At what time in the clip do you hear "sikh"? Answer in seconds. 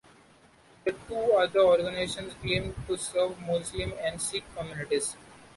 4.19-4.45